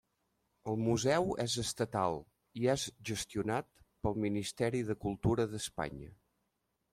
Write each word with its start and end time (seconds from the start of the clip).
El 0.71 0.77
museu 0.83 1.27
és 1.43 1.57
estatal 1.63 2.17
i 2.61 2.65
és 2.73 2.85
gestionat 3.11 3.69
pel 4.07 4.19
Ministeri 4.25 4.83
de 4.89 4.97
Cultura 5.05 5.47
d'Espanya. 5.53 6.11